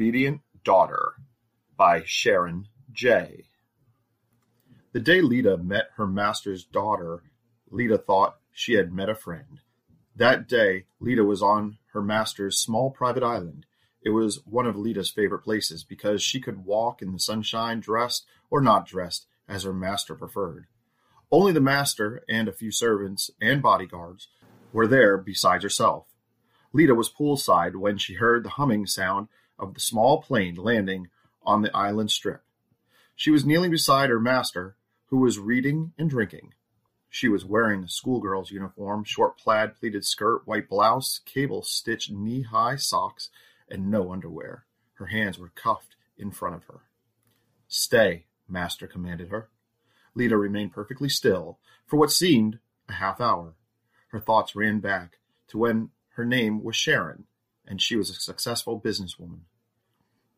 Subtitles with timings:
[0.00, 1.16] Obedient Daughter
[1.76, 3.44] by Sharon J.
[4.92, 7.22] The day Lita met her master's daughter,
[7.70, 9.60] Lita thought she had met a friend.
[10.16, 13.66] That day, Lita was on her master's small private island.
[14.00, 18.24] It was one of Lita's favorite places because she could walk in the sunshine dressed
[18.48, 20.64] or not dressed as her master preferred.
[21.30, 24.28] Only the master and a few servants and bodyguards
[24.72, 26.06] were there besides herself.
[26.72, 29.28] Lita was poolside when she heard the humming sound
[29.60, 31.08] of the small plane landing
[31.42, 32.42] on the island strip.
[33.14, 34.76] She was kneeling beside her master,
[35.06, 36.54] who was reading and drinking.
[37.08, 42.42] She was wearing a schoolgirl's uniform, short plaid pleated skirt, white blouse, cable stitched knee
[42.42, 43.30] high socks,
[43.68, 44.64] and no underwear.
[44.94, 46.82] Her hands were cuffed in front of her.
[47.68, 49.48] Stay, master commanded her.
[50.14, 53.54] Lita remained perfectly still for what seemed a half hour.
[54.08, 55.18] Her thoughts ran back
[55.48, 57.24] to when her name was Sharon
[57.70, 59.42] and she was a successful businesswoman.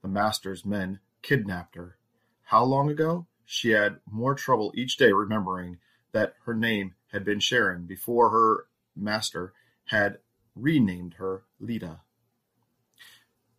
[0.02, 1.96] The master's men kidnapped her.
[2.42, 3.26] How long ago?
[3.46, 5.78] She had more trouble each day remembering
[6.12, 9.54] that her name had been Sharon before her master
[9.86, 10.18] had
[10.54, 12.00] renamed her Lita.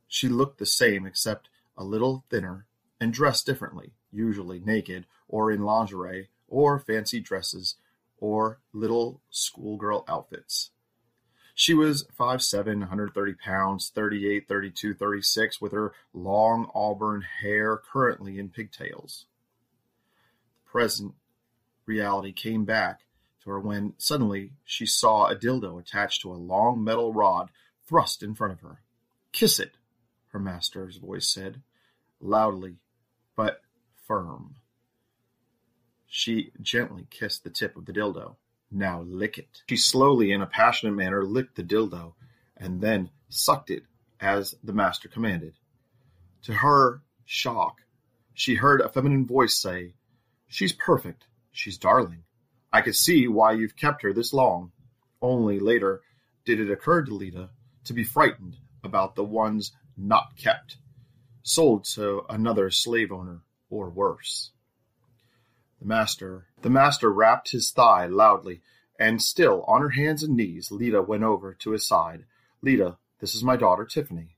[0.08, 2.68] She looked the same except a little thinner
[3.02, 7.76] and dressed differently, usually naked or in lingerie or fancy dresses
[8.20, 10.70] or little schoolgirl outfits.
[11.54, 18.50] She was 5'7", 130 pounds, 38, 32, 36, with her long auburn hair currently in
[18.50, 19.26] pigtails.
[20.56, 21.14] The present
[21.86, 23.02] reality came back
[23.44, 27.50] to her when suddenly she saw a dildo attached to a long metal rod
[27.86, 28.82] thrust in front of her.
[29.32, 29.74] Kiss it,
[30.30, 31.62] her master's voice said,
[32.20, 32.78] loudly
[33.36, 33.62] but
[33.96, 34.56] firm.
[36.08, 38.36] She gently kissed the tip of the dildo.
[38.74, 39.62] Now lick it.
[39.70, 42.16] She slowly, in a passionate manner, licked the dildo
[42.58, 43.84] and then sucked it
[44.20, 45.54] as the master commanded.
[46.44, 47.82] To her shock,
[48.34, 49.94] she heard a feminine voice say,
[50.48, 51.26] She's perfect.
[51.52, 52.24] She's darling.
[52.72, 54.72] I could see why you've kept her this long.
[55.22, 56.02] Only later
[56.44, 57.52] did it occur to Lita
[57.86, 60.78] to be frightened about the ones not kept,
[61.44, 64.52] sold to another slave owner, or worse.
[65.84, 68.62] The master the master rapped his thigh loudly,
[68.98, 72.24] and still on her hands and knees Lita went over to his side.
[72.62, 74.38] Lita, this is my daughter Tiffany,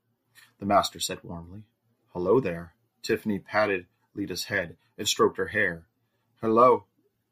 [0.57, 1.61] the master said warmly.
[2.13, 2.73] Hello there.
[3.03, 3.85] Tiffany patted
[4.15, 5.85] Lita's head and stroked her hair.
[6.41, 6.85] Hello.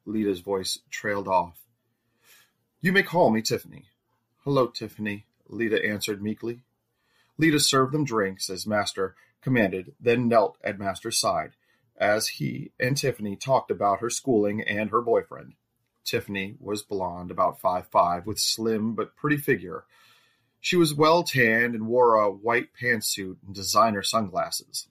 [0.05, 1.57] Lita's voice trailed off.
[2.81, 3.85] You may call me Tiffany.
[4.43, 6.61] Hello, Tiffany, Lita answered meekly.
[7.39, 11.53] Lita served them drinks as master commanded, then knelt at master's side
[11.97, 15.53] as he and Tiffany talked about her schooling and her boyfriend.
[16.03, 19.85] Tiffany was blonde, about five five, with slim but pretty figure.
[20.59, 24.87] She was well tanned and wore a white pantsuit and designer sunglasses.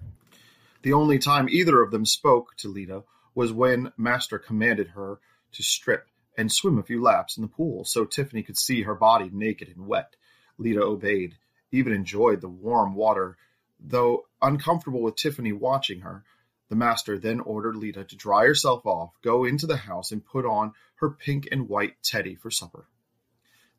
[0.82, 5.20] The only time either of them spoke to Lita was when Master commanded her
[5.52, 8.94] to strip and swim a few laps in the pool so Tiffany could see her
[8.94, 10.16] body naked and wet.
[10.58, 11.36] Lita obeyed,
[11.70, 13.36] even enjoyed the warm water,
[13.80, 16.24] though uncomfortable with Tiffany watching her.
[16.72, 20.46] The master then ordered Lita to dry herself off, go into the house, and put
[20.46, 22.88] on her pink and white teddy for supper.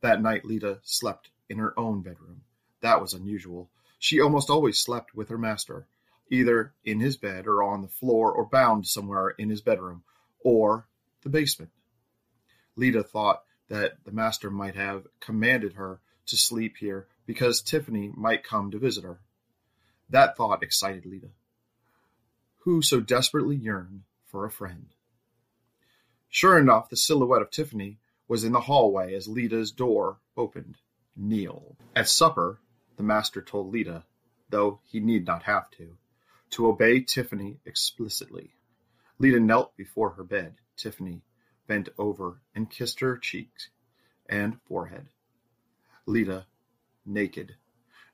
[0.01, 2.43] That night Lita slept in her own bedroom.
[2.81, 3.71] That was unusual.
[3.97, 5.87] She almost always slept with her master,
[6.29, 10.03] either in his bed or on the floor or bound somewhere in his bedroom
[10.41, 10.87] or
[11.23, 11.71] the basement.
[12.75, 18.43] Lita thought that the master might have commanded her to sleep here because Tiffany might
[18.43, 19.19] come to visit her.
[20.11, 21.29] That thought excited Lita
[22.63, 24.95] who so desperately yearned for a friend.
[26.29, 30.77] Sure enough, the silhouette of Tiffany was in the hallway as Lita's door opened.
[31.15, 31.77] Kneel.
[31.95, 32.59] At supper,
[32.95, 34.05] the master told Lita,
[34.49, 35.97] though he need not have to,
[36.51, 38.53] to obey Tiffany explicitly.
[39.19, 40.55] Lita knelt before her bed.
[40.75, 41.21] Tiffany
[41.67, 43.69] bent over and kissed her cheeks
[44.27, 45.09] and forehead.
[46.05, 46.45] Lita,
[47.05, 47.55] naked,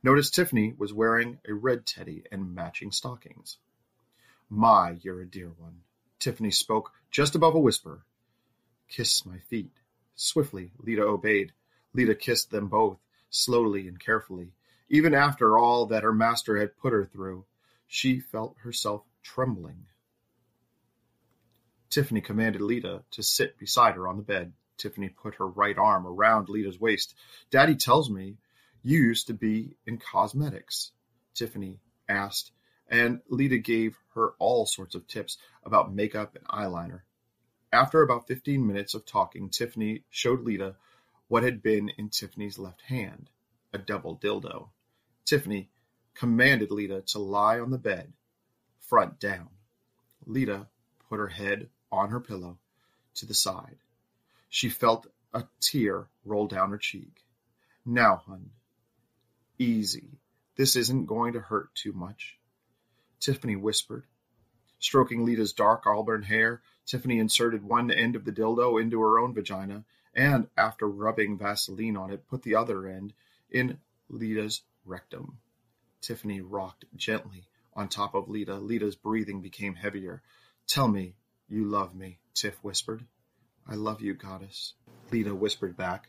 [0.03, 3.57] noticed Tiffany was wearing a red teddy and matching stockings.
[4.50, 5.81] My, you're a dear one.
[6.19, 8.06] Tiffany spoke just above a whisper.
[8.88, 9.74] Kiss my feet.
[10.16, 11.54] Swiftly, Lita obeyed.
[11.94, 12.98] Lita kissed them both,
[13.30, 14.54] slowly and carefully.
[14.90, 17.46] Even after all that her master had put her through,
[17.88, 19.86] she felt herself trembling.
[21.90, 24.54] Tiffany commanded Lita to sit beside her on the bed.
[24.78, 27.16] Tiffany put her right arm around Lita's waist.
[27.51, 28.38] Daddy tells me
[28.81, 30.92] you used to be in cosmetics.
[31.34, 32.51] Tiffany asked
[32.89, 37.01] and Lita gave her all sorts of tips about makeup and eyeliner.
[37.71, 40.75] After about fifteen minutes of talking, Tiffany showed Lita
[41.27, 43.30] what had been in Tiffany's left hand,
[43.71, 44.69] a double dildo.
[45.25, 45.69] Tiffany
[46.15, 48.12] commanded Lita to lie on the bed,
[48.80, 49.50] front down.
[50.25, 50.65] Lita
[51.07, 52.57] put her head on her pillow
[53.13, 53.77] to the side.
[54.50, 57.24] She felt a tear roll down her cheek.
[57.86, 58.50] Now, hun,
[59.59, 60.18] easy.
[60.56, 62.38] This isn't going to hurt too much.
[63.19, 64.06] Tiffany whispered.
[64.80, 69.33] Stroking Lita's dark auburn hair, Tiffany inserted one end of the dildo into her own
[69.33, 69.83] vagina
[70.13, 73.13] and, after rubbing Vaseline on it, put the other end
[73.51, 73.80] in
[74.10, 75.39] Lita's rectum.
[76.01, 77.44] Tiffany rocked gently
[77.74, 78.56] on top of Lita.
[78.56, 80.22] Lita's breathing became heavier.
[80.68, 81.15] Tell me
[81.48, 83.06] you love me, Tiff whispered.
[83.68, 84.74] I love you, goddess,
[85.12, 86.07] Lita whispered back.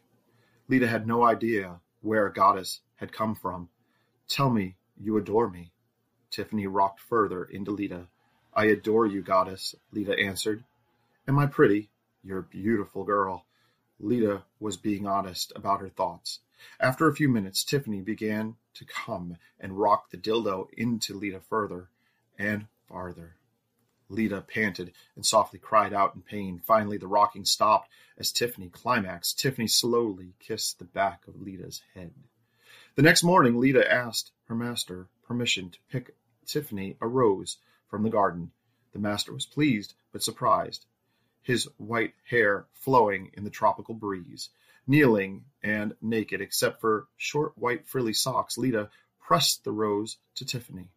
[0.68, 3.68] Lita had no idea where a goddess had come from.
[4.28, 5.72] Tell me you adore me.
[6.30, 8.06] Tiffany rocked further into Lita.
[8.54, 10.64] I adore you, goddess, Lita answered.
[11.26, 11.90] Am I pretty?
[12.22, 13.46] You're a beautiful girl.
[13.98, 16.40] Lita was being honest about her thoughts.
[16.78, 21.88] After a few minutes, Tiffany began to come and rock the dildo into Lita further
[22.38, 23.36] and farther.
[24.08, 26.60] Lita panted and softly cried out in pain.
[26.64, 27.88] Finally, the rocking stopped
[28.18, 29.38] as Tiffany climaxed.
[29.38, 32.12] Tiffany slowly kissed the back of Lita's head.
[32.96, 36.14] The next morning, Lita asked her master permission to pick
[36.50, 38.50] Tiffany a rose from the garden.
[38.92, 40.84] The master was pleased but surprised,
[41.42, 44.50] his white hair flowing in the tropical breeze.
[44.84, 50.88] Kneeling and naked except for short white frilly socks, Lita pressed the rose to Tiffany,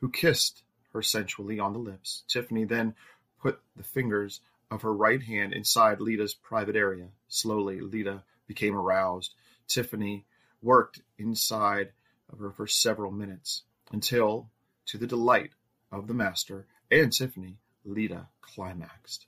[0.00, 2.24] who kissed her sensually on the lips.
[2.26, 2.96] Tiffany then
[3.40, 4.40] put the fingers
[4.72, 7.10] of her right hand inside Lita's private area.
[7.28, 9.34] Slowly, Lita became aroused.
[9.68, 10.26] Tiffany
[10.62, 11.92] worked inside
[12.28, 13.62] of her for several minutes
[13.92, 14.50] until,
[14.86, 15.50] to the delight
[15.90, 19.26] of the master and Tiffany, Lita climaxed.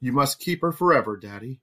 [0.00, 1.60] You must keep her forever, Daddy.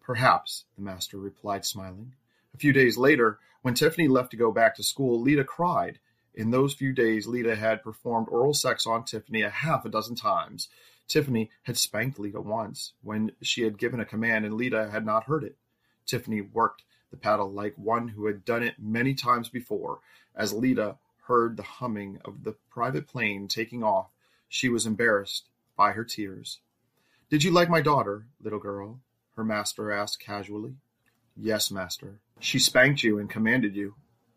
[0.00, 2.14] Perhaps, the master replied, smiling.
[2.54, 5.98] A few days later, when Tiffany left to go back to school, Lita cried.
[6.34, 10.16] In those few days, Lita had performed oral sex on Tiffany a half a dozen
[10.16, 10.68] times.
[11.06, 15.24] Tiffany had spanked Lita once when she had given a command and Lita had not
[15.24, 15.56] heard it.
[16.12, 20.00] Tiffany worked the paddle like one who had done it many times before.
[20.36, 24.10] As Lita heard the humming of the private plane taking off,
[24.46, 26.58] she was embarrassed by her tears.
[27.30, 29.00] Did you like my daughter, little girl?
[29.36, 30.74] her master asked casually.
[31.34, 32.20] Yes, master.
[32.40, 33.94] She spanked you and commanded you.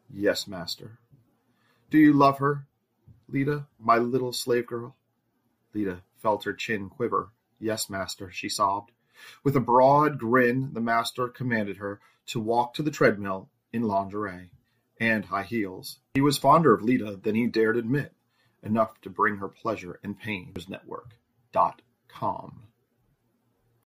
[0.09, 0.97] Yes, master.
[1.89, 2.67] Do you love her,
[3.27, 4.95] Lita, my little slave girl?
[5.73, 7.31] Lita felt her chin quiver.
[7.59, 8.91] Yes, master, she sobbed.
[9.43, 14.51] With a broad grin, the master commanded her to walk to the treadmill in lingerie
[14.99, 15.99] and high heels.
[16.13, 18.13] He was fonder of Lita than he dared admit,
[18.63, 20.53] enough to bring her pleasure and pain.
[20.67, 22.64] Network.com.